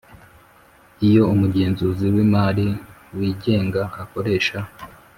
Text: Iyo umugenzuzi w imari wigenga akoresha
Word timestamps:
Iyo 1.07 1.23
umugenzuzi 1.33 2.05
w 2.13 2.15
imari 2.25 2.67
wigenga 3.17 3.81
akoresha 4.03 4.57